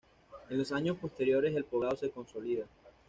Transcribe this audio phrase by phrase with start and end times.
[0.49, 2.65] En los años posteriores el poblado se consolida.